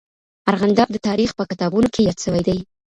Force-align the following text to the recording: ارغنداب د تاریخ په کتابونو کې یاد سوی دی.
ارغنداب 0.51 0.87
د 0.93 0.97
تاریخ 1.07 1.29
په 1.37 1.43
کتابونو 1.51 1.87
کې 1.93 2.01
یاد 2.07 2.17
سوی 2.25 2.41
دی. 2.47 2.57